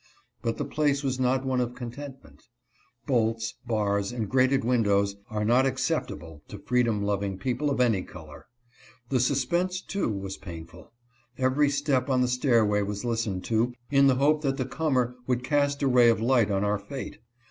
But 0.41 0.57
the 0.57 0.65
place 0.65 1.03
was 1.03 1.19
not 1.19 1.45
one 1.45 1.61
of 1.61 1.75
contentment. 1.75 2.41
Bolts, 3.05 3.53
216 3.67 3.69
LEFT 3.69 3.83
ALONE 3.83 4.01
IN 4.01 4.07
PRISON. 4.07 4.17
bars, 4.17 4.19
and 4.19 4.31
grated 4.31 4.67
windows 4.67 5.15
are 5.29 5.45
not 5.45 5.65
acceptable 5.67 6.41
to 6.47 6.57
freedom 6.57 7.03
loving 7.03 7.37
people 7.37 7.69
of 7.69 7.79
any 7.79 8.01
color. 8.01 8.47
The 9.09 9.19
suspense, 9.19 9.79
too, 9.79 10.09
was 10.09 10.37
pain 10.37 10.65
ful. 10.65 10.91
Every 11.37 11.69
step 11.69 12.09
on 12.09 12.21
the 12.21 12.27
stairway 12.27 12.81
was 12.81 13.05
listened 13.05 13.43
to, 13.43 13.75
in 13.91 14.07
the 14.07 14.15
hope 14.15 14.41
that 14.41 14.57
the 14.57 14.65
comer 14.65 15.17
would 15.27 15.43
cast 15.43 15.83
a 15.83 15.87
ray 15.87 16.09
of 16.09 16.19
light 16.19 16.49
on 16.49 16.63
our 16.63 16.79
fate. 16.79 17.19